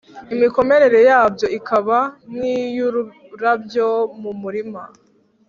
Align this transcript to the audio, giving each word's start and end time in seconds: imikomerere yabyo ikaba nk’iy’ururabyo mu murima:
imikomerere 0.33 0.99
yabyo 1.09 1.47
ikaba 1.57 1.97
nk’iy’ururabyo 2.31 3.87
mu 4.21 4.31
murima: 4.41 4.81